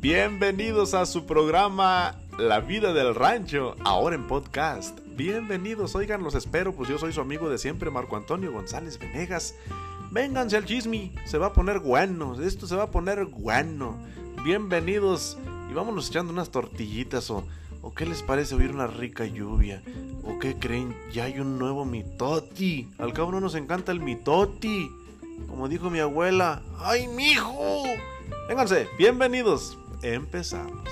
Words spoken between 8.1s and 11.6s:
Antonio González Venegas. Vénganse al chisme, se va a